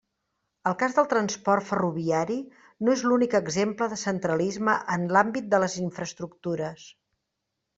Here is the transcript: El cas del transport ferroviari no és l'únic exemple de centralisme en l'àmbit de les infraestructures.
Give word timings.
El 0.69 0.75
cas 0.83 0.95
del 0.99 1.09
transport 1.09 1.67
ferroviari 1.67 2.37
no 2.87 2.95
és 2.99 3.03
l'únic 3.09 3.35
exemple 3.41 3.89
de 3.93 4.01
centralisme 4.05 4.75
en 4.97 5.07
l'àmbit 5.13 5.53
de 5.53 5.61
les 5.67 5.77
infraestructures. 5.85 6.89